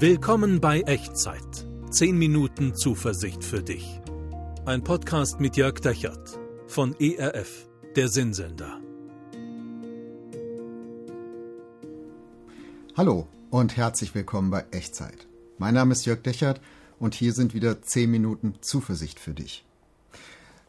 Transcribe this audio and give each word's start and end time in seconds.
Willkommen 0.00 0.60
bei 0.60 0.82
Echtzeit. 0.82 1.66
10 1.90 2.16
Minuten 2.16 2.72
Zuversicht 2.76 3.42
für 3.42 3.64
dich. 3.64 4.00
Ein 4.64 4.84
Podcast 4.84 5.40
mit 5.40 5.56
Jörg 5.56 5.80
Dechert 5.80 6.38
von 6.68 6.94
ERF, 7.00 7.68
der 7.96 8.08
Sinnsender. 8.08 8.80
Hallo 12.96 13.26
und 13.50 13.76
herzlich 13.76 14.14
willkommen 14.14 14.52
bei 14.52 14.66
Echtzeit. 14.70 15.26
Mein 15.58 15.74
Name 15.74 15.90
ist 15.90 16.04
Jörg 16.04 16.22
Dechert 16.22 16.60
und 17.00 17.16
hier 17.16 17.32
sind 17.32 17.52
wieder 17.52 17.82
10 17.82 18.08
Minuten 18.08 18.54
Zuversicht 18.60 19.18
für 19.18 19.34
dich. 19.34 19.64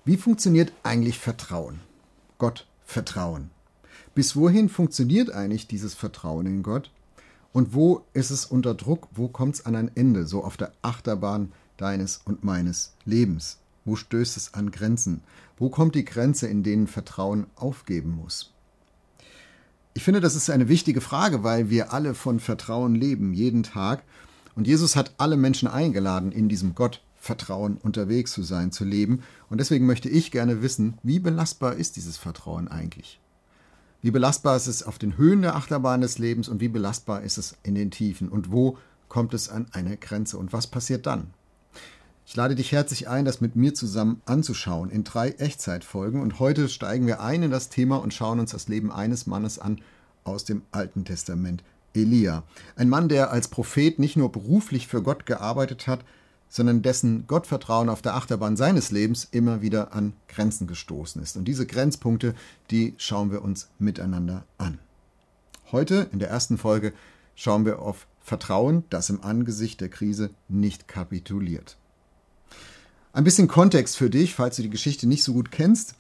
Wie 0.05 0.17
funktioniert 0.17 0.73
eigentlich 0.81 1.19
Vertrauen? 1.19 1.81
Gott 2.39 2.65
vertrauen. 2.83 3.51
Bis 4.15 4.35
wohin 4.35 4.69
funktioniert 4.69 5.29
eigentlich 5.29 5.67
dieses 5.67 5.93
Vertrauen 5.93 6.47
in 6.47 6.63
Gott? 6.63 6.89
Und 7.51 7.73
wo 7.73 8.05
ist 8.13 8.29
es 8.29 8.45
unter 8.45 8.75
Druck? 8.75 9.07
Wo 9.11 9.27
kommt 9.27 9.55
es 9.55 9.65
an 9.65 9.75
ein 9.75 9.91
Ende? 9.95 10.25
So 10.25 10.43
auf 10.43 10.57
der 10.57 10.71
Achterbahn 10.81 11.51
deines 11.77 12.21
und 12.25 12.43
meines 12.43 12.93
Lebens. 13.05 13.57
Wo 13.85 13.95
stößt 13.95 14.37
es 14.37 14.53
an 14.53 14.71
Grenzen? 14.71 15.21
Wo 15.57 15.69
kommt 15.69 15.95
die 15.95 16.05
Grenze, 16.05 16.47
in 16.47 16.63
denen 16.63 16.87
Vertrauen 16.87 17.47
aufgeben 17.55 18.15
muss? 18.15 18.53
Ich 19.93 20.03
finde, 20.03 20.21
das 20.21 20.35
ist 20.35 20.49
eine 20.49 20.69
wichtige 20.69 21.01
Frage, 21.01 21.43
weil 21.43 21.69
wir 21.69 21.91
alle 21.91 22.13
von 22.13 22.39
Vertrauen 22.39 22.95
leben, 22.95 23.33
jeden 23.33 23.63
Tag. 23.63 24.03
Und 24.55 24.67
Jesus 24.67 24.95
hat 24.95 25.13
alle 25.17 25.37
Menschen 25.37 25.67
eingeladen, 25.67 26.31
in 26.31 26.49
diesem 26.49 26.75
Gottvertrauen 26.75 27.77
unterwegs 27.77 28.31
zu 28.31 28.43
sein, 28.43 28.71
zu 28.71 28.85
leben. 28.85 29.23
Und 29.49 29.59
deswegen 29.59 29.85
möchte 29.85 30.09
ich 30.09 30.31
gerne 30.31 30.61
wissen, 30.61 30.97
wie 31.01 31.19
belastbar 31.19 31.73
ist 31.73 31.95
dieses 31.95 32.17
Vertrauen 32.17 32.67
eigentlich? 32.67 33.19
Wie 34.01 34.11
belastbar 34.11 34.55
ist 34.55 34.67
es 34.67 34.83
auf 34.83 34.97
den 34.97 35.17
Höhen 35.17 35.41
der 35.41 35.57
Achterbahn 35.57 35.99
des 35.99 36.19
Lebens 36.19 36.47
und 36.47 36.61
wie 36.61 36.69
belastbar 36.69 37.21
ist 37.21 37.37
es 37.37 37.57
in 37.63 37.75
den 37.75 37.91
Tiefen? 37.91 38.29
Und 38.29 38.49
wo 38.49 38.77
kommt 39.09 39.33
es 39.33 39.49
an 39.49 39.67
eine 39.73 39.97
Grenze? 39.97 40.37
Und 40.37 40.53
was 40.53 40.67
passiert 40.67 41.05
dann? 41.05 41.33
Ich 42.25 42.33
lade 42.33 42.55
dich 42.55 42.71
herzlich 42.71 43.09
ein, 43.09 43.25
das 43.25 43.41
mit 43.41 43.57
mir 43.57 43.73
zusammen 43.73 44.21
anzuschauen 44.25 44.89
in 44.89 45.03
drei 45.03 45.31
Echtzeitfolgen. 45.31 46.21
Und 46.21 46.39
heute 46.39 46.69
steigen 46.69 47.07
wir 47.07 47.19
ein 47.19 47.43
in 47.43 47.51
das 47.51 47.67
Thema 47.67 47.97
und 47.97 48.13
schauen 48.13 48.39
uns 48.39 48.51
das 48.51 48.69
Leben 48.69 48.89
eines 48.89 49.27
Mannes 49.27 49.59
an 49.59 49.81
aus 50.23 50.45
dem 50.45 50.61
Alten 50.71 51.03
Testament, 51.03 51.61
Elia. 51.93 52.43
Ein 52.77 52.87
Mann, 52.87 53.09
der 53.09 53.31
als 53.31 53.49
Prophet 53.49 53.99
nicht 53.99 54.15
nur 54.15 54.31
beruflich 54.31 54.87
für 54.87 55.03
Gott 55.03 55.25
gearbeitet 55.25 55.87
hat, 55.87 56.05
sondern 56.49 56.81
dessen 56.81 57.27
Gottvertrauen 57.27 57.89
auf 57.89 58.01
der 58.01 58.15
Achterbahn 58.15 58.57
seines 58.57 58.91
Lebens 58.91 59.27
immer 59.31 59.61
wieder 59.61 59.93
an 59.93 60.13
Grenzen 60.27 60.67
gestoßen 60.67 61.21
ist. 61.21 61.37
Und 61.37 61.45
diese 61.45 61.65
Grenzpunkte, 61.65 62.33
die 62.71 62.95
schauen 62.97 63.31
wir 63.31 63.43
uns 63.43 63.69
miteinander 63.77 64.43
an. 64.57 64.79
Heute 65.71 66.09
in 66.11 66.19
der 66.19 66.29
ersten 66.29 66.57
Folge 66.57 66.93
schauen 67.35 67.65
wir 67.65 67.79
auf 67.79 68.07
Vertrauen, 68.21 68.83
das 68.89 69.09
im 69.09 69.23
Angesicht 69.23 69.79
der 69.79 69.89
Krise 69.89 70.31
nicht 70.47 70.87
kapituliert. 70.87 71.77
Ein 73.13 73.23
bisschen 73.23 73.47
Kontext 73.47 73.97
für 73.97 74.09
dich, 74.09 74.35
falls 74.35 74.55
du 74.55 74.61
die 74.61 74.69
Geschichte 74.69 75.07
nicht 75.07 75.23
so 75.23 75.33
gut 75.33 75.51
kennst. 75.51 75.95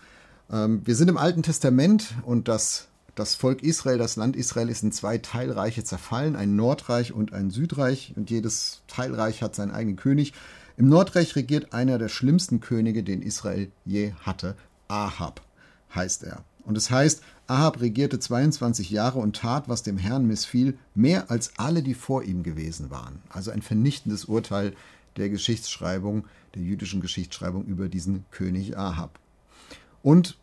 Ähm, 0.51 0.81
wir 0.85 0.95
sind 0.95 1.07
im 1.07 1.17
Alten 1.17 1.43
Testament 1.43 2.13
und 2.23 2.47
das 2.47 2.87
das 3.15 3.35
Volk 3.35 3.63
Israel, 3.63 3.97
das 3.97 4.15
Land 4.15 4.35
Israel 4.35 4.69
ist 4.69 4.83
in 4.83 4.91
zwei 4.91 5.17
Teilreiche 5.17 5.83
zerfallen, 5.83 6.35
ein 6.35 6.55
Nordreich 6.55 7.13
und 7.13 7.33
ein 7.33 7.49
Südreich. 7.49 8.13
Und 8.15 8.29
jedes 8.29 8.81
Teilreich 8.87 9.41
hat 9.41 9.55
seinen 9.55 9.71
eigenen 9.71 9.97
König. 9.97 10.33
Im 10.77 10.87
Nordreich 10.89 11.35
regiert 11.35 11.73
einer 11.73 11.97
der 11.97 12.09
schlimmsten 12.09 12.59
Könige, 12.61 13.03
den 13.03 13.21
Israel 13.21 13.71
je 13.85 14.13
hatte. 14.21 14.55
Ahab 14.87 15.41
heißt 15.93 16.23
er. 16.23 16.43
Und 16.63 16.77
es 16.77 16.91
heißt, 16.91 17.21
Ahab 17.47 17.81
regierte 17.81 18.19
22 18.19 18.89
Jahre 18.91 19.19
und 19.19 19.35
tat, 19.35 19.67
was 19.67 19.81
dem 19.81 19.97
Herrn 19.97 20.27
missfiel, 20.27 20.77
mehr 20.93 21.31
als 21.31 21.53
alle, 21.57 21.81
die 21.81 21.95
vor 21.95 22.23
ihm 22.23 22.43
gewesen 22.43 22.91
waren. 22.91 23.21
Also 23.29 23.51
ein 23.51 23.61
vernichtendes 23.61 24.25
Urteil 24.25 24.73
der 25.17 25.29
Geschichtsschreibung, 25.29 26.25
der 26.53 26.61
jüdischen 26.61 27.01
Geschichtsschreibung 27.01 27.65
über 27.65 27.89
diesen 27.89 28.25
König 28.31 28.77
Ahab. 28.77 29.19
Und 30.03 30.37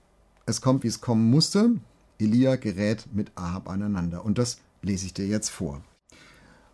es 0.47 0.61
kommt, 0.61 0.83
wie 0.83 0.89
es 0.89 1.01
kommen 1.01 1.31
musste. 1.31 1.71
Elia 2.19 2.57
gerät 2.57 3.07
mit 3.13 3.33
Ahab 3.35 3.69
aneinander. 3.69 4.25
Und 4.25 4.39
das 4.39 4.59
lese 4.83 5.07
ich 5.07 5.15
dir 5.15 5.27
jetzt 5.27 5.51
vor. 5.51 5.83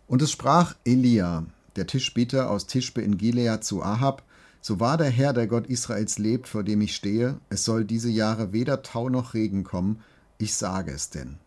Und 0.07 0.21
es 0.21 0.31
sprach 0.31 0.75
Elia, 0.85 1.45
der 1.75 1.87
Tischbeter 1.87 2.49
aus 2.49 2.67
Tischbe 2.67 3.01
in 3.01 3.17
Gilead 3.17 3.63
zu 3.63 3.83
Ahab, 3.83 4.23
so 4.61 4.79
wahr 4.79 4.97
der 4.97 5.09
Herr, 5.09 5.33
der 5.33 5.47
Gott 5.47 5.67
Israels 5.67 6.17
lebt, 6.17 6.47
vor 6.47 6.63
dem 6.63 6.81
ich 6.81 6.95
stehe, 6.95 7.39
es 7.49 7.65
soll 7.65 7.83
diese 7.83 8.09
Jahre 8.09 8.53
weder 8.53 8.81
Tau 8.81 9.09
noch 9.09 9.33
Regen 9.33 9.63
kommen, 9.63 10.01
ich 10.37 10.55
sage 10.55 10.91
es 10.91 11.09
denn. 11.09 11.37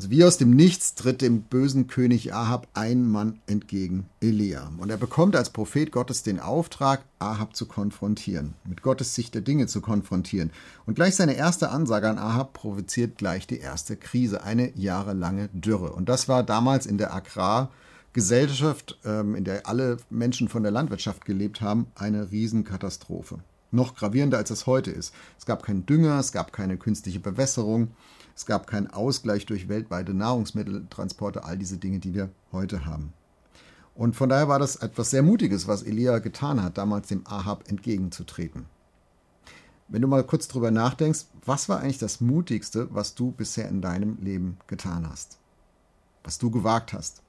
Also 0.00 0.10
wie 0.10 0.24
aus 0.24 0.38
dem 0.38 0.52
Nichts 0.52 0.94
tritt 0.94 1.20
dem 1.20 1.42
bösen 1.42 1.86
König 1.86 2.32
Ahab 2.32 2.68
ein 2.72 3.06
Mann 3.06 3.38
entgegen, 3.46 4.08
Elia. 4.22 4.72
Und 4.78 4.88
er 4.88 4.96
bekommt 4.96 5.36
als 5.36 5.50
Prophet 5.50 5.92
Gottes 5.92 6.22
den 6.22 6.40
Auftrag, 6.40 7.04
Ahab 7.18 7.54
zu 7.54 7.66
konfrontieren, 7.66 8.54
mit 8.64 8.80
Gottes 8.80 9.14
Sicht 9.14 9.34
der 9.34 9.42
Dinge 9.42 9.66
zu 9.66 9.82
konfrontieren. 9.82 10.52
Und 10.86 10.94
gleich 10.94 11.16
seine 11.16 11.34
erste 11.34 11.68
Ansage 11.68 12.08
an 12.08 12.16
Ahab 12.16 12.54
provoziert 12.54 13.18
gleich 13.18 13.46
die 13.46 13.58
erste 13.58 13.94
Krise, 13.94 14.42
eine 14.42 14.74
jahrelange 14.74 15.50
Dürre. 15.52 15.92
Und 15.92 16.08
das 16.08 16.30
war 16.30 16.44
damals 16.44 16.86
in 16.86 16.96
der 16.96 17.12
Agrargesellschaft, 17.12 18.98
ähm, 19.04 19.34
in 19.34 19.44
der 19.44 19.66
alle 19.66 19.98
Menschen 20.08 20.48
von 20.48 20.62
der 20.62 20.72
Landwirtschaft 20.72 21.26
gelebt 21.26 21.60
haben, 21.60 21.88
eine 21.94 22.30
Riesenkatastrophe. 22.30 23.40
Noch 23.70 23.94
gravierender 23.96 24.38
als 24.38 24.48
es 24.48 24.66
heute 24.66 24.92
ist. 24.92 25.12
Es 25.38 25.44
gab 25.44 25.62
keinen 25.62 25.84
Dünger, 25.84 26.18
es 26.18 26.32
gab 26.32 26.54
keine 26.54 26.78
künstliche 26.78 27.20
Bewässerung. 27.20 27.88
Es 28.40 28.46
gab 28.46 28.66
keinen 28.66 28.86
Ausgleich 28.86 29.44
durch 29.44 29.68
weltweite 29.68 30.14
Nahrungsmitteltransporte, 30.14 31.44
all 31.44 31.58
diese 31.58 31.76
Dinge, 31.76 31.98
die 31.98 32.14
wir 32.14 32.30
heute 32.52 32.86
haben. 32.86 33.12
Und 33.94 34.16
von 34.16 34.30
daher 34.30 34.48
war 34.48 34.58
das 34.58 34.76
etwas 34.76 35.10
sehr 35.10 35.22
Mutiges, 35.22 35.68
was 35.68 35.82
Elia 35.82 36.20
getan 36.20 36.62
hat, 36.62 36.78
damals 36.78 37.08
dem 37.08 37.26
Ahab 37.26 37.68
entgegenzutreten. 37.68 38.64
Wenn 39.88 40.00
du 40.00 40.08
mal 40.08 40.24
kurz 40.24 40.48
drüber 40.48 40.70
nachdenkst, 40.70 41.26
was 41.44 41.68
war 41.68 41.80
eigentlich 41.80 41.98
das 41.98 42.22
Mutigste, 42.22 42.88
was 42.90 43.14
du 43.14 43.30
bisher 43.30 43.68
in 43.68 43.82
deinem 43.82 44.16
Leben 44.22 44.56
getan 44.68 45.06
hast? 45.06 45.36
Was 46.24 46.38
du 46.38 46.50
gewagt 46.50 46.94
hast? 46.94 47.20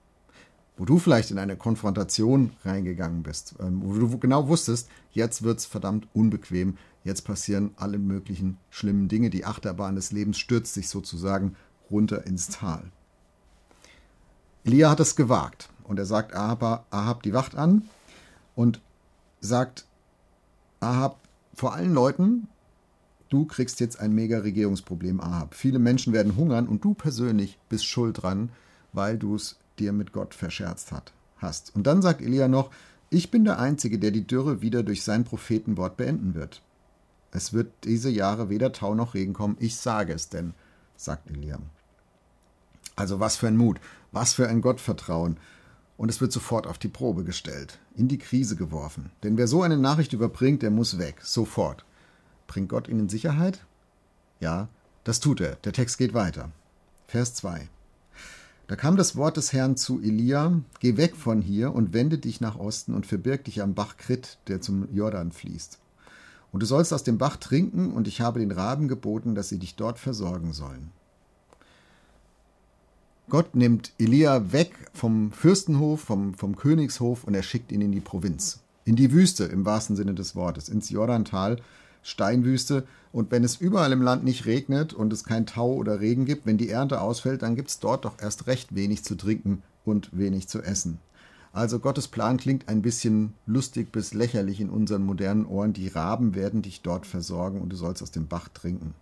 Wo 0.78 0.86
du 0.86 0.98
vielleicht 0.98 1.30
in 1.30 1.40
eine 1.40 1.58
Konfrontation 1.58 2.52
reingegangen 2.64 3.22
bist, 3.22 3.56
ähm, 3.60 3.82
wo 3.84 3.92
du 3.92 4.18
genau 4.18 4.48
wusstest, 4.48 4.88
jetzt 5.12 5.44
wird 5.44 5.60
es 5.60 5.66
verdammt 5.66 6.08
unbequem, 6.14 6.78
Jetzt 7.04 7.24
passieren 7.24 7.72
alle 7.78 7.98
möglichen 7.98 8.58
schlimmen 8.70 9.08
Dinge. 9.08 9.30
Die 9.30 9.46
Achterbahn 9.46 9.96
des 9.96 10.12
Lebens 10.12 10.38
stürzt 10.38 10.74
sich 10.74 10.88
sozusagen 10.90 11.56
runter 11.90 12.26
ins 12.26 12.50
Tal. 12.50 12.92
Elia 14.64 14.92
hat 14.92 15.00
es 15.00 15.16
gewagt 15.16 15.70
und 15.84 15.98
er 15.98 16.06
sagt 16.06 16.36
Ahab, 16.36 16.86
Ahab 16.92 17.24
die 17.24 17.34
Wacht 17.34 17.56
an 17.56 17.84
und 18.56 18.80
sagt 19.40 19.86
Ahab 20.80 21.18
vor 21.56 21.74
allen 21.74 21.94
Leuten, 21.94 22.48
du 23.30 23.46
kriegst 23.46 23.80
jetzt 23.80 24.00
ein 24.00 24.14
mega 24.14 24.40
Regierungsproblem, 24.40 25.20
Ahab. 25.20 25.56
Viele 25.56 25.80
Menschen 25.80 26.14
werden 26.14 26.36
hungern 26.36 26.68
und 26.68 26.84
du 26.84 26.94
persönlich 26.94 27.58
bist 27.70 27.86
schuld 27.86 28.22
dran, 28.22 28.50
weil 28.94 29.18
du 29.18 29.36
es 29.36 29.58
dir 29.80 29.94
mit 29.94 30.12
Gott 30.12 30.36
verscherzt 30.36 30.92
hat, 30.92 31.12
hast. 31.38 31.76
Und 31.76 31.88
dann 31.88 32.04
sagt 32.04 32.22
Elia 32.22 32.48
noch, 32.48 32.70
ich 33.10 33.32
bin 33.32 33.44
der 33.44 33.60
Einzige, 33.60 33.98
der 33.98 34.12
die 34.12 34.26
Dürre 34.26 34.62
wieder 34.62 34.84
durch 34.84 35.04
sein 35.04 35.24
Prophetenwort 35.24 35.98
beenden 35.98 36.36
wird. 36.36 36.62
Es 37.32 37.54
wird 37.54 37.72
diese 37.86 38.10
Jahre 38.10 38.50
weder 38.50 38.74
Tau 38.74 38.94
noch 38.94 39.14
Regen 39.14 39.34
kommen, 39.34 39.58
ich 39.60 39.78
sage 39.78 40.14
es 40.14 40.30
denn, 40.30 40.54
sagt 40.98 41.30
Elia. 41.30 41.60
Also 42.96 43.20
was 43.20 43.38
für 43.38 43.48
ein 43.48 43.58
Mut, 43.58 43.80
was 44.12 44.34
für 44.34 44.48
ein 44.48 44.62
Gottvertrauen. 44.62 45.38
Und 45.98 46.10
es 46.10 46.20
wird 46.20 46.32
sofort 46.32 46.68
auf 46.68 46.78
die 46.78 46.88
Probe 46.88 47.24
gestellt, 47.24 47.80
in 47.96 48.08
die 48.08 48.18
Krise 48.18 48.56
geworfen. 48.56 49.12
Denn 49.24 49.38
wer 49.38 49.48
so 49.48 49.62
eine 49.62 49.78
Nachricht 49.78 50.14
überbringt, 50.14 50.62
der 50.62 50.72
muss 50.72 50.98
weg, 50.98 51.18
sofort. 51.22 51.86
Bringt 52.48 52.70
Gott 52.70 52.88
ihn 52.88 53.00
in 53.00 53.10
Sicherheit? 53.10 53.64
Ja, 54.40 54.68
das 55.04 55.20
tut 55.20 55.42
er. 55.42 55.56
Der 55.58 55.74
Text 55.74 55.98
geht 55.98 56.14
weiter. 56.14 56.52
Vers 57.08 57.36
2. 57.36 57.70
Da 58.68 58.76
kam 58.76 58.96
das 58.96 59.16
Wort 59.16 59.38
des 59.38 59.54
Herrn 59.54 59.78
zu 59.78 60.02
Elia: 60.02 60.62
Geh 60.80 60.98
weg 60.98 61.16
von 61.16 61.42
hier 61.42 61.74
und 61.76 61.94
wende 61.94 62.18
dich 62.18 62.42
nach 62.42 62.58
Osten 62.58 62.94
und 62.94 63.06
verbirg 63.06 63.44
dich 63.44 63.62
am 63.62 63.74
Bach 63.74 63.98
Krit, 63.98 64.38
der 64.48 64.62
zum 64.62 64.88
Jordan 64.94 65.32
fließt. 65.32 65.81
Und 66.52 66.62
du 66.62 66.66
sollst 66.66 66.94
aus 66.94 67.04
dem 67.04 67.18
Bach 67.18 67.38
trinken, 67.38 67.92
und 67.92 68.08
ich 68.08 68.22
habe 68.22 68.40
den 68.40 68.52
Raben 68.52 68.88
geboten, 68.88 69.36
dass 69.36 69.50
sie 69.50 69.60
dich 69.60 69.76
dort 69.76 70.00
versorgen 70.00 70.54
sollen. 70.54 70.92
Gott 73.30 73.56
nimmt 73.56 73.94
Elia 73.98 74.52
weg 74.52 74.74
vom 74.94 75.32
Fürstenhof, 75.32 76.02
vom, 76.02 76.34
vom 76.34 76.58
Königshof 76.58 77.24
und 77.24 77.34
er 77.34 77.44
schickt 77.44 77.72
ihn 77.72 77.80
in 77.80 77.94
die 77.94 78.02
Provinz. 78.02 78.60
In 78.84 78.98
die 78.98 79.14
Wüste 79.14 79.46
im 79.46 79.66
wahrsten 79.66 79.96
Sinne 79.96 80.14
des 80.14 80.36
Wortes, 80.36 80.68
ins 80.68 80.90
Jordantal, 80.90 81.58
Steinwüste. 82.04 82.86
Und 83.14 83.32
wenn 83.32 83.46
es 83.46 83.56
überall 83.56 83.94
im 83.94 84.02
Land 84.02 84.26
nicht 84.26 84.46
regnet 84.46 84.94
und 84.94 85.14
es 85.14 85.24
kein 85.24 85.46
Tau 85.46 85.74
oder 85.74 86.02
Regen 86.02 86.26
gibt, 86.26 86.46
wenn 86.46 86.58
die 86.58 86.70
Ernte 86.70 87.00
ausfällt, 87.00 87.42
dann 87.42 87.56
gibt 87.56 87.70
es 87.70 87.80
dort 87.80 88.04
doch 88.04 88.22
erst 88.22 88.48
recht 88.48 88.76
wenig 88.76 89.06
zu 89.06 89.16
trinken 89.16 89.64
und 89.86 90.10
wenig 90.12 90.50
zu 90.50 90.62
essen. 90.62 91.00
Also 91.54 91.80
Gottes 91.80 92.08
Plan 92.08 92.38
klingt 92.38 92.70
ein 92.70 92.82
bisschen 92.82 93.34
lustig 93.46 93.92
bis 93.92 94.14
lächerlich 94.14 94.62
in 94.62 94.70
unseren 94.70 95.06
modernen 95.06 95.46
Ohren. 95.46 95.74
Die 95.74 95.90
Raben 95.90 96.34
werden 96.34 96.62
dich 96.62 96.82
dort 96.82 97.06
versorgen 97.06 97.60
und 97.60 97.70
du 97.70 97.76
sollst 97.76 98.02
aus 98.02 98.12
dem 98.12 98.28
Bach 98.28 98.48
trinken. 98.48 98.94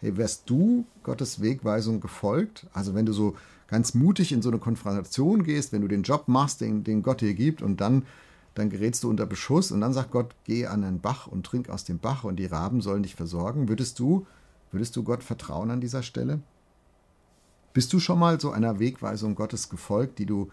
Hey, 0.00 0.16
wärst 0.16 0.48
du 0.48 0.86
Gottes 1.02 1.42
Wegweisung 1.42 2.00
gefolgt? 2.00 2.66
Also 2.72 2.94
wenn 2.94 3.04
du 3.04 3.12
so 3.12 3.36
ganz 3.66 3.94
mutig 3.94 4.32
in 4.32 4.40
so 4.40 4.48
eine 4.48 4.58
Konfrontation 4.58 5.42
gehst, 5.42 5.72
wenn 5.72 5.82
du 5.82 5.88
den 5.88 6.04
Job 6.04 6.28
machst, 6.28 6.60
den, 6.60 6.84
den 6.84 7.02
Gott 7.02 7.20
dir 7.20 7.34
gibt 7.34 7.60
und 7.60 7.80
dann, 7.80 8.06
dann 8.54 8.70
gerätst 8.70 9.04
du 9.04 9.10
unter 9.10 9.26
Beschuss 9.26 9.70
und 9.70 9.80
dann 9.80 9.92
sagt 9.92 10.10
Gott, 10.10 10.34
geh 10.44 10.66
an 10.66 10.84
einen 10.84 11.00
Bach 11.00 11.26
und 11.26 11.44
trink 11.44 11.68
aus 11.68 11.84
dem 11.84 11.98
Bach 11.98 12.24
und 12.24 12.36
die 12.36 12.46
Raben 12.46 12.80
sollen 12.80 13.02
dich 13.02 13.14
versorgen, 13.14 13.68
würdest 13.68 13.98
du, 13.98 14.26
würdest 14.70 14.96
du 14.96 15.02
Gott 15.02 15.22
vertrauen 15.22 15.70
an 15.70 15.80
dieser 15.80 16.02
Stelle? 16.02 16.40
Bist 17.74 17.92
du 17.92 18.00
schon 18.00 18.18
mal 18.18 18.40
so 18.40 18.52
einer 18.52 18.78
Wegweisung 18.78 19.34
Gottes 19.34 19.68
gefolgt, 19.68 20.18
die 20.18 20.26
du 20.26 20.50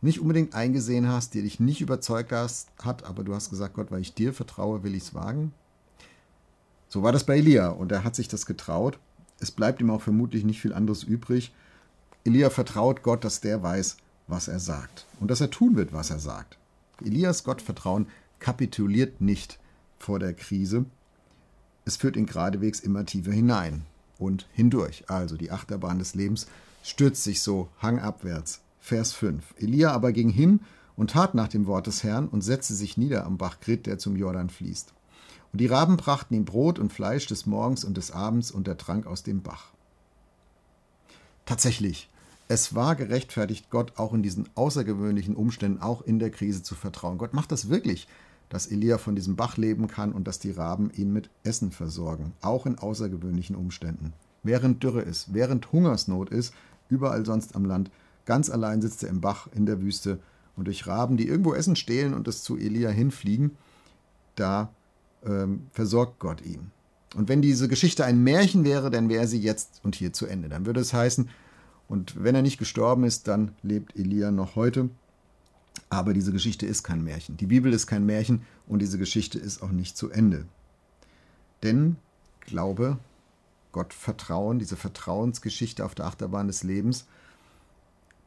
nicht 0.00 0.20
unbedingt 0.20 0.54
eingesehen 0.54 1.08
hast, 1.08 1.34
die 1.34 1.42
dich 1.42 1.60
nicht 1.60 1.80
überzeugt 1.80 2.32
hast, 2.32 2.68
hat, 2.82 3.04
aber 3.04 3.24
du 3.24 3.34
hast 3.34 3.50
gesagt, 3.50 3.74
Gott, 3.74 3.90
weil 3.90 4.00
ich 4.00 4.14
dir 4.14 4.32
vertraue, 4.32 4.82
will 4.82 4.94
ich 4.94 5.04
es 5.04 5.14
wagen? 5.14 5.52
So 6.88 7.02
war 7.02 7.12
das 7.12 7.24
bei 7.24 7.38
Elia 7.38 7.68
und 7.68 7.90
er 7.92 8.04
hat 8.04 8.14
sich 8.14 8.28
das 8.28 8.46
getraut. 8.46 8.98
Es 9.40 9.50
bleibt 9.50 9.80
ihm 9.80 9.90
auch 9.90 10.02
vermutlich 10.02 10.44
nicht 10.44 10.60
viel 10.60 10.72
anderes 10.72 11.02
übrig. 11.02 11.52
Elia 12.24 12.50
vertraut 12.50 13.02
Gott, 13.02 13.24
dass 13.24 13.40
der 13.40 13.62
weiß, 13.62 13.96
was 14.28 14.48
er 14.48 14.60
sagt 14.60 15.06
und 15.20 15.30
dass 15.30 15.40
er 15.40 15.50
tun 15.50 15.76
wird, 15.76 15.92
was 15.92 16.10
er 16.10 16.18
sagt. 16.18 16.58
Elias 17.04 17.44
Gottvertrauen 17.44 18.06
kapituliert 18.38 19.20
nicht 19.20 19.58
vor 19.98 20.18
der 20.18 20.34
Krise. 20.34 20.86
Es 21.84 21.96
führt 21.96 22.16
ihn 22.16 22.26
geradewegs 22.26 22.80
immer 22.80 23.04
tiefer 23.04 23.32
hinein 23.32 23.84
und 24.18 24.46
hindurch. 24.52 25.04
Also 25.08 25.36
die 25.36 25.50
Achterbahn 25.50 25.98
des 25.98 26.14
Lebens 26.14 26.46
stürzt 26.82 27.22
sich 27.22 27.42
so 27.42 27.68
hangabwärts. 27.80 28.60
Vers 28.86 29.14
5. 29.14 29.56
Elia 29.58 29.90
aber 29.90 30.12
ging 30.12 30.28
hin 30.28 30.60
und 30.94 31.10
tat 31.10 31.34
nach 31.34 31.48
dem 31.48 31.66
Wort 31.66 31.88
des 31.88 32.04
Herrn 32.04 32.28
und 32.28 32.42
setzte 32.42 32.72
sich 32.72 32.96
nieder 32.96 33.26
am 33.26 33.36
Bach 33.36 33.58
Grit, 33.58 33.84
der 33.84 33.98
zum 33.98 34.14
Jordan 34.14 34.48
fließt. 34.48 34.94
Und 35.52 35.60
die 35.60 35.66
Raben 35.66 35.96
brachten 35.96 36.34
ihm 36.34 36.44
Brot 36.44 36.78
und 36.78 36.92
Fleisch 36.92 37.26
des 37.26 37.46
Morgens 37.46 37.82
und 37.82 37.96
des 37.96 38.12
Abends 38.12 38.52
und 38.52 38.68
er 38.68 38.76
trank 38.76 39.08
aus 39.08 39.24
dem 39.24 39.42
Bach. 39.42 39.72
Tatsächlich, 41.46 42.08
es 42.46 42.76
war 42.76 42.94
gerechtfertigt, 42.94 43.70
Gott 43.70 43.94
auch 43.96 44.14
in 44.14 44.22
diesen 44.22 44.48
außergewöhnlichen 44.54 45.34
Umständen, 45.34 45.82
auch 45.82 46.02
in 46.02 46.20
der 46.20 46.30
Krise 46.30 46.62
zu 46.62 46.76
vertrauen. 46.76 47.18
Gott 47.18 47.34
macht 47.34 47.50
das 47.50 47.68
wirklich, 47.68 48.06
dass 48.50 48.68
Elia 48.68 48.98
von 48.98 49.16
diesem 49.16 49.34
Bach 49.34 49.56
leben 49.56 49.88
kann 49.88 50.12
und 50.12 50.28
dass 50.28 50.38
die 50.38 50.52
Raben 50.52 50.92
ihn 50.94 51.12
mit 51.12 51.28
Essen 51.42 51.72
versorgen, 51.72 52.34
auch 52.40 52.66
in 52.66 52.78
außergewöhnlichen 52.78 53.56
Umständen. 53.56 54.12
Während 54.44 54.84
Dürre 54.84 55.02
ist, 55.02 55.34
während 55.34 55.72
Hungersnot 55.72 56.30
ist, 56.30 56.54
überall 56.88 57.26
sonst 57.26 57.56
am 57.56 57.64
Land, 57.64 57.90
ganz 58.26 58.50
allein 58.50 58.82
sitzt 58.82 59.02
er 59.02 59.08
im 59.08 59.20
Bach 59.20 59.48
in 59.54 59.66
der 59.66 59.80
Wüste 59.80 60.20
und 60.56 60.66
durch 60.66 60.86
Raben, 60.86 61.16
die 61.16 61.26
irgendwo 61.26 61.54
Essen 61.54 61.76
stehlen 61.76 62.14
und 62.14 62.28
es 62.28 62.42
zu 62.42 62.56
Elia 62.56 62.90
hinfliegen, 62.90 63.52
da 64.34 64.70
ähm, 65.24 65.66
versorgt 65.70 66.18
Gott 66.18 66.44
ihn. 66.44 66.70
Und 67.14 67.28
wenn 67.28 67.40
diese 67.40 67.68
Geschichte 67.68 68.04
ein 68.04 68.22
Märchen 68.22 68.64
wäre, 68.64 68.90
dann 68.90 69.08
wäre 69.08 69.26
sie 69.26 69.40
jetzt 69.40 69.80
und 69.82 69.94
hier 69.94 70.12
zu 70.12 70.26
Ende. 70.26 70.48
Dann 70.48 70.66
würde 70.66 70.80
es 70.80 70.92
heißen, 70.92 71.28
und 71.88 72.22
wenn 72.22 72.34
er 72.34 72.42
nicht 72.42 72.58
gestorben 72.58 73.04
ist, 73.04 73.28
dann 73.28 73.52
lebt 73.62 73.96
Elia 73.96 74.30
noch 74.32 74.56
heute. 74.56 74.90
Aber 75.88 76.14
diese 76.14 76.32
Geschichte 76.32 76.66
ist 76.66 76.82
kein 76.82 77.04
Märchen. 77.04 77.36
Die 77.36 77.46
Bibel 77.46 77.72
ist 77.72 77.86
kein 77.86 78.04
Märchen 78.04 78.42
und 78.66 78.80
diese 78.80 78.98
Geschichte 78.98 79.38
ist 79.38 79.62
auch 79.62 79.70
nicht 79.70 79.96
zu 79.96 80.10
Ende. 80.10 80.46
Denn 81.62 81.96
Glaube, 82.46 82.98
Gott 83.72 83.92
Vertrauen, 83.92 84.58
diese 84.58 84.76
Vertrauensgeschichte 84.76 85.84
auf 85.84 85.94
der 85.94 86.06
Achterbahn 86.06 86.46
des 86.46 86.62
Lebens, 86.62 87.06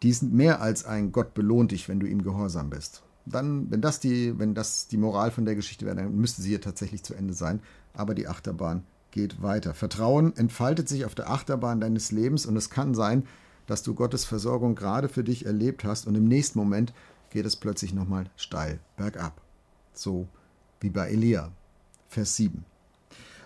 die 0.04 0.14
sind 0.14 0.34
mehr 0.34 0.62
als 0.62 0.86
ein 0.86 1.12
Gott 1.12 1.34
belohnt 1.34 1.72
dich, 1.72 1.90
wenn 1.90 2.00
du 2.00 2.08
ihm 2.08 2.24
gehorsam 2.24 2.70
bist. 2.70 3.04
Dann, 3.26 3.70
wenn 3.70 3.82
das 3.82 4.00
die, 4.00 4.38
wenn 4.40 4.56
das 4.56 4.88
die 4.88 4.98
Moral 4.98 5.32
von 5.32 5.46
der 5.46 5.56
Geschichte 5.56 5.86
wäre, 5.86 5.98
dann 5.98 6.16
müsste 6.16 6.42
sie 6.42 6.50
hier 6.50 6.62
tatsächlich 6.62 7.04
zu 7.04 7.14
Ende 7.14 7.34
sein. 7.34 7.62
Aber 7.94 8.16
die 8.16 8.28
Achterbahn 8.28 8.84
geht 9.12 9.42
weiter. 9.42 9.74
Vertrauen 9.74 10.36
entfaltet 10.36 10.88
sich 10.88 11.06
auf 11.06 11.16
der 11.16 11.30
Achterbahn 11.30 11.80
deines 11.80 12.12
Lebens 12.12 12.46
und 12.46 12.56
es 12.56 12.70
kann 12.70 12.94
sein, 12.94 13.26
dass 13.68 13.84
du 13.84 13.94
Gottes 13.94 14.26
Versorgung 14.26 14.76
gerade 14.76 15.10
für 15.10 15.24
dich 15.24 15.46
erlebt 15.46 15.84
hast 15.84 16.08
und 16.08 16.16
im 16.16 16.26
nächsten 16.28 16.58
Moment 16.58 16.94
geht 17.30 17.46
es 17.46 17.56
plötzlich 17.56 17.94
nochmal 17.94 18.26
steil 18.36 18.80
bergab. 18.98 19.42
So 19.94 20.28
wie 20.80 20.90
bei 20.90 21.10
Elia. 21.10 21.52
Vers 22.08 22.36
7. 22.38 22.66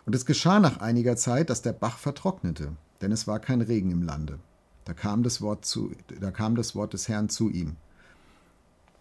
Und 0.05 0.15
es 0.15 0.25
geschah 0.25 0.59
nach 0.59 0.79
einiger 0.79 1.17
Zeit, 1.17 1.49
dass 1.49 1.61
der 1.61 1.73
Bach 1.73 1.97
vertrocknete, 1.97 2.71
denn 3.01 3.11
es 3.11 3.27
war 3.27 3.39
kein 3.39 3.61
Regen 3.61 3.91
im 3.91 4.03
Lande. 4.03 4.39
Da 4.85 4.93
kam 4.93 5.23
das 5.23 5.41
Wort, 5.41 5.65
zu, 5.65 5.91
da 6.19 6.31
kam 6.31 6.55
das 6.55 6.75
Wort 6.75 6.93
des 6.93 7.07
Herrn 7.07 7.29
zu 7.29 7.49
ihm. 7.49 7.77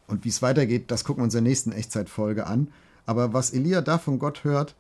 Und 0.07 0.25
wie 0.25 0.29
es 0.29 0.43
weitergeht, 0.43 0.91
das 0.91 1.05
gucken 1.05 1.23
wir 1.23 1.25
uns 1.25 1.35
in 1.35 1.45
der 1.45 1.51
nächsten 1.51 1.73
Echtzeitfolge 1.73 2.47
an. 2.47 2.69
Aber 3.07 3.33
was 3.33 3.53
Elia 3.53 3.81
da 3.81 3.99
von 3.99 4.19
Gott 4.19 4.45
hört, 4.45 4.77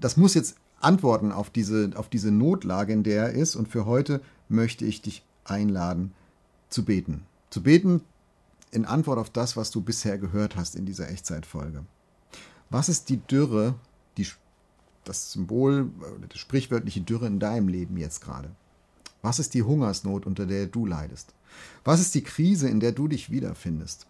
das 0.00 0.16
muss 0.16 0.34
jetzt 0.34 0.56
antworten 0.80 1.32
auf 1.32 1.50
diese, 1.50 1.90
auf 1.94 2.08
diese 2.08 2.30
Notlage, 2.30 2.92
in 2.92 3.02
der 3.02 3.26
er 3.26 3.32
ist. 3.32 3.56
Und 3.56 3.68
für 3.68 3.86
heute 3.86 4.20
möchte 4.48 4.84
ich 4.84 5.02
dich 5.02 5.24
einladen, 5.44 6.12
zu 6.68 6.84
beten. 6.84 7.24
Zu 7.50 7.62
beten 7.62 8.02
in 8.70 8.84
Antwort 8.84 9.18
auf 9.18 9.30
das, 9.30 9.56
was 9.56 9.70
du 9.70 9.80
bisher 9.80 10.18
gehört 10.18 10.56
hast 10.56 10.76
in 10.76 10.84
dieser 10.84 11.08
Echtzeitfolge. 11.08 11.84
Was 12.70 12.88
ist 12.88 13.08
die 13.08 13.16
Dürre, 13.16 13.74
die, 14.18 14.26
das 15.04 15.32
Symbol, 15.32 15.90
die 16.32 16.38
sprichwörtliche 16.38 17.00
Dürre 17.00 17.26
in 17.26 17.40
deinem 17.40 17.68
Leben 17.68 17.96
jetzt 17.96 18.20
gerade? 18.20 18.50
Was 19.22 19.38
ist 19.38 19.54
die 19.54 19.62
Hungersnot, 19.62 20.26
unter 20.26 20.46
der 20.46 20.66
du 20.66 20.86
leidest? 20.86 21.34
Was 21.84 22.00
ist 22.00 22.14
die 22.14 22.22
Krise, 22.22 22.68
in 22.68 22.80
der 22.80 22.92
du 22.92 23.08
dich 23.08 23.30
wiederfindest? 23.30 24.06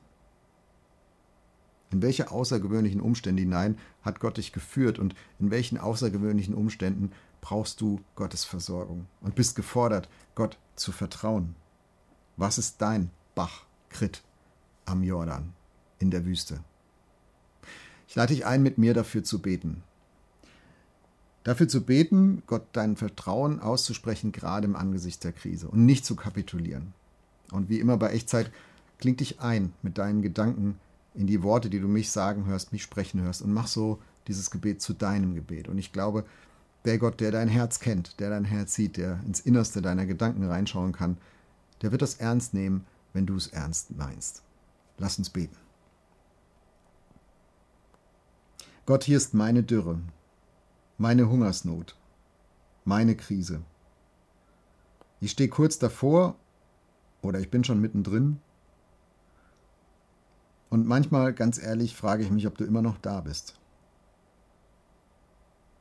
In 1.90 2.02
welche 2.02 2.30
außergewöhnlichen 2.30 3.00
Umstände 3.00 3.40
hinein 3.40 3.78
hat 4.02 4.20
Gott 4.20 4.36
dich 4.36 4.52
geführt 4.52 4.98
und 4.98 5.14
in 5.38 5.50
welchen 5.50 5.78
außergewöhnlichen 5.78 6.54
Umständen 6.54 7.12
brauchst 7.40 7.80
du 7.80 8.00
Gottes 8.14 8.44
Versorgung 8.44 9.06
und 9.22 9.34
bist 9.34 9.56
gefordert, 9.56 10.10
Gott 10.34 10.58
zu 10.76 10.92
vertrauen? 10.92 11.54
Was 12.36 12.58
ist 12.58 12.82
dein 12.82 13.10
Bach, 13.34 13.64
Krit 13.88 14.22
am 14.84 15.02
Jordan 15.02 15.54
in 15.98 16.10
der 16.10 16.26
Wüste? 16.26 16.62
Ich 18.06 18.14
lade 18.14 18.34
dich 18.34 18.44
ein, 18.44 18.62
mit 18.62 18.76
mir 18.76 18.92
dafür 18.92 19.24
zu 19.24 19.40
beten. 19.40 19.82
Dafür 21.48 21.66
zu 21.66 21.80
beten, 21.80 22.42
Gott 22.46 22.66
dein 22.72 22.94
Vertrauen 22.94 23.58
auszusprechen, 23.58 24.32
gerade 24.32 24.66
im 24.66 24.76
Angesicht 24.76 25.24
der 25.24 25.32
Krise 25.32 25.68
und 25.68 25.86
nicht 25.86 26.04
zu 26.04 26.14
kapitulieren. 26.14 26.92
Und 27.50 27.70
wie 27.70 27.80
immer 27.80 27.96
bei 27.96 28.10
Echtzeit, 28.10 28.50
kling 28.98 29.16
dich 29.16 29.40
ein 29.40 29.72
mit 29.80 29.96
deinen 29.96 30.20
Gedanken 30.20 30.78
in 31.14 31.26
die 31.26 31.42
Worte, 31.42 31.70
die 31.70 31.80
du 31.80 31.88
mich 31.88 32.10
sagen 32.10 32.44
hörst, 32.44 32.72
mich 32.72 32.82
sprechen 32.82 33.22
hörst 33.22 33.40
und 33.40 33.50
mach 33.50 33.66
so 33.66 33.98
dieses 34.26 34.50
Gebet 34.50 34.82
zu 34.82 34.92
deinem 34.92 35.34
Gebet. 35.34 35.68
Und 35.68 35.78
ich 35.78 35.90
glaube, 35.90 36.26
der 36.84 36.98
Gott, 36.98 37.18
der 37.18 37.30
dein 37.30 37.48
Herz 37.48 37.80
kennt, 37.80 38.20
der 38.20 38.28
dein 38.28 38.44
Herz 38.44 38.74
sieht, 38.74 38.98
der 38.98 39.18
ins 39.24 39.40
Innerste 39.40 39.80
deiner 39.80 40.04
Gedanken 40.04 40.44
reinschauen 40.44 40.92
kann, 40.92 41.16
der 41.80 41.92
wird 41.92 42.02
das 42.02 42.16
ernst 42.16 42.52
nehmen, 42.52 42.84
wenn 43.14 43.24
du 43.24 43.36
es 43.36 43.46
ernst 43.46 43.96
meinst. 43.96 44.42
Lass 44.98 45.16
uns 45.16 45.30
beten. 45.30 45.56
Gott, 48.84 49.04
hier 49.04 49.16
ist 49.16 49.32
meine 49.32 49.62
Dürre, 49.62 49.98
meine 50.98 51.28
Hungersnot, 51.28 51.96
meine 52.84 53.16
Krise. 53.16 53.62
Ich 55.20 55.30
stehe 55.30 55.48
kurz 55.48 55.78
davor 55.78 56.36
oder 57.22 57.40
ich 57.40 57.50
bin 57.50 57.64
schon 57.64 57.80
mittendrin 57.80 58.40
und 60.70 60.86
manchmal, 60.86 61.32
ganz 61.32 61.58
ehrlich, 61.58 61.94
frage 61.96 62.22
ich 62.22 62.30
mich, 62.30 62.46
ob 62.46 62.58
du 62.58 62.64
immer 62.64 62.82
noch 62.82 62.98
da 62.98 63.20
bist. 63.20 63.54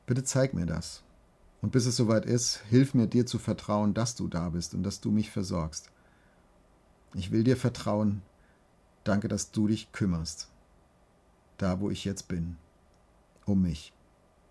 Bitte 0.05 0.23
zeig 0.23 0.53
mir 0.53 0.65
das. 0.65 1.03
Und 1.61 1.71
bis 1.71 1.85
es 1.85 1.97
soweit 1.97 2.25
ist, 2.25 2.61
hilf 2.69 2.93
mir 2.93 3.07
dir 3.07 3.25
zu 3.25 3.39
vertrauen, 3.39 3.93
dass 3.93 4.15
du 4.15 4.27
da 4.27 4.49
bist 4.49 4.73
und 4.73 4.83
dass 4.83 5.01
du 5.01 5.11
mich 5.11 5.31
versorgst. 5.31 5.91
Ich 7.13 7.31
will 7.31 7.43
dir 7.43 7.57
vertrauen. 7.57 8.21
Danke, 9.03 9.27
dass 9.27 9.51
du 9.51 9.67
dich 9.67 9.91
kümmerst. 9.91 10.49
Da, 11.57 11.79
wo 11.79 11.89
ich 11.89 12.05
jetzt 12.05 12.27
bin. 12.27 12.57
Um 13.45 13.63
mich. 13.63 13.91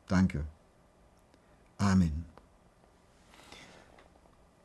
Danke. 0.09 0.45
Amen. 1.79 2.25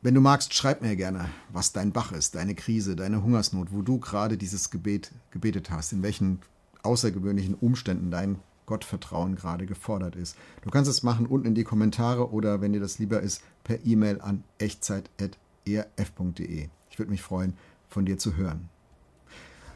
Wenn 0.00 0.14
du 0.14 0.20
magst, 0.20 0.54
schreib 0.54 0.82
mir 0.82 0.96
gerne, 0.96 1.28
was 1.52 1.72
dein 1.72 1.92
Bach 1.92 2.10
ist, 2.10 2.34
deine 2.34 2.56
Krise, 2.56 2.96
deine 2.96 3.22
Hungersnot, 3.22 3.68
wo 3.70 3.82
du 3.82 3.98
gerade 3.98 4.36
dieses 4.36 4.70
Gebet 4.70 5.12
gebetet 5.30 5.70
hast, 5.70 5.92
in 5.92 6.02
welchen 6.02 6.40
außergewöhnlichen 6.82 7.54
Umständen 7.54 8.10
dein 8.10 8.40
Gottvertrauen 8.66 9.36
gerade 9.36 9.66
gefordert 9.66 10.16
ist. 10.16 10.36
Du 10.62 10.70
kannst 10.70 10.90
es 10.90 11.04
machen 11.04 11.26
unten 11.26 11.46
in 11.48 11.54
die 11.54 11.62
Kommentare 11.62 12.32
oder, 12.32 12.60
wenn 12.60 12.72
dir 12.72 12.80
das 12.80 12.98
lieber 12.98 13.20
ist, 13.20 13.42
per 13.62 13.84
E-Mail 13.84 14.20
an 14.20 14.42
echtzeit.erf.de. 14.58 16.68
Ich 16.90 16.98
würde 16.98 17.10
mich 17.10 17.22
freuen, 17.22 17.54
von 17.88 18.04
dir 18.04 18.18
zu 18.18 18.36
hören. 18.36 18.68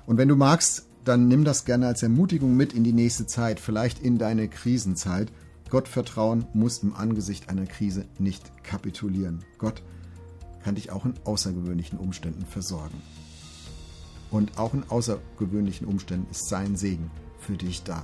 Und 0.06 0.18
wenn 0.18 0.28
du 0.28 0.36
magst, 0.36 0.86
dann 1.04 1.28
nimm 1.28 1.44
das 1.44 1.64
gerne 1.64 1.86
als 1.86 2.02
Ermutigung 2.02 2.56
mit 2.56 2.72
in 2.72 2.82
die 2.82 2.92
nächste 2.92 3.26
Zeit, 3.26 3.60
vielleicht 3.60 4.00
in 4.00 4.18
deine 4.18 4.48
Krisenzeit. 4.48 5.30
Gottvertrauen 5.70 6.46
muss 6.54 6.78
im 6.78 6.94
Angesicht 6.94 7.48
einer 7.48 7.66
Krise 7.66 8.06
nicht 8.18 8.62
kapitulieren. 8.62 9.44
Gott 9.58 9.82
kann 10.62 10.76
dich 10.76 10.90
auch 10.90 11.04
in 11.04 11.14
außergewöhnlichen 11.24 11.98
Umständen 11.98 12.46
versorgen. 12.46 13.00
Und 14.30 14.58
auch 14.58 14.74
in 14.74 14.84
außergewöhnlichen 14.88 15.86
Umständen 15.86 16.30
ist 16.30 16.48
sein 16.48 16.76
Segen 16.76 17.10
für 17.38 17.56
dich 17.56 17.82
da. 17.82 18.02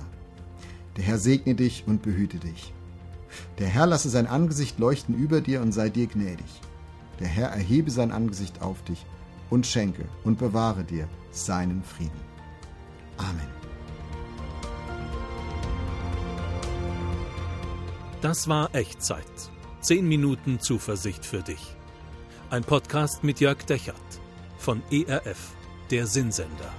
Der 0.97 1.03
Herr 1.03 1.17
segne 1.17 1.55
dich 1.55 1.83
und 1.87 2.01
behüte 2.01 2.37
dich. 2.37 2.73
Der 3.59 3.67
Herr 3.67 3.87
lasse 3.87 4.09
sein 4.09 4.27
Angesicht 4.27 4.79
leuchten 4.79 5.15
über 5.15 5.41
dir 5.41 5.61
und 5.61 5.71
sei 5.71 5.89
dir 5.89 6.07
gnädig. 6.07 6.61
Der 7.19 7.27
Herr 7.27 7.49
erhebe 7.49 7.91
sein 7.91 8.11
Angesicht 8.11 8.61
auf 8.61 8.83
dich 8.83 9.05
und 9.49 9.65
schenke 9.65 10.05
und 10.23 10.39
bewahre 10.39 10.83
dir 10.83 11.07
seinen 11.31 11.83
Frieden. 11.83 12.21
Amen. 13.17 13.62
Das 18.23 18.47
war 18.47 18.73
Echtzeit. 18.73 19.25
Zehn 19.81 20.07
Minuten 20.07 20.57
Zuversicht 20.57 21.25
für 21.25 21.41
dich. 21.41 21.75
Ein 22.49 22.63
Podcast 22.63 23.21
mit 23.21 23.41
Jörg 23.41 23.65
Dechert 23.65 23.97
von 24.57 24.81
ERF, 24.89 25.51
der 25.91 26.07
Sinnsender. 26.07 26.73